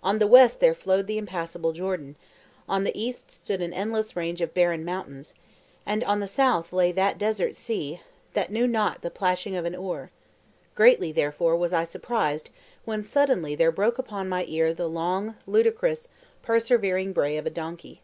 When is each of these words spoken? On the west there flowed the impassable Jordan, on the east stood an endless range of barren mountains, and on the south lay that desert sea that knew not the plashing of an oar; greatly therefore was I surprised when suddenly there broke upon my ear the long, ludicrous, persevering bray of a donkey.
On 0.00 0.20
the 0.20 0.28
west 0.28 0.60
there 0.60 0.76
flowed 0.76 1.08
the 1.08 1.18
impassable 1.18 1.72
Jordan, 1.72 2.14
on 2.68 2.84
the 2.84 2.96
east 2.96 3.32
stood 3.32 3.60
an 3.60 3.72
endless 3.72 4.14
range 4.14 4.40
of 4.40 4.54
barren 4.54 4.84
mountains, 4.84 5.34
and 5.84 6.04
on 6.04 6.20
the 6.20 6.28
south 6.28 6.72
lay 6.72 6.92
that 6.92 7.18
desert 7.18 7.56
sea 7.56 8.00
that 8.34 8.52
knew 8.52 8.68
not 8.68 9.02
the 9.02 9.10
plashing 9.10 9.56
of 9.56 9.64
an 9.64 9.74
oar; 9.74 10.12
greatly 10.76 11.10
therefore 11.10 11.56
was 11.56 11.72
I 11.72 11.82
surprised 11.82 12.50
when 12.84 13.02
suddenly 13.02 13.56
there 13.56 13.72
broke 13.72 13.98
upon 13.98 14.28
my 14.28 14.44
ear 14.46 14.72
the 14.72 14.88
long, 14.88 15.34
ludicrous, 15.48 16.08
persevering 16.44 17.12
bray 17.12 17.36
of 17.36 17.44
a 17.46 17.50
donkey. 17.50 18.02